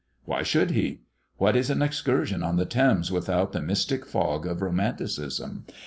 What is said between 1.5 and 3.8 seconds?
is an excursion on the Thames without the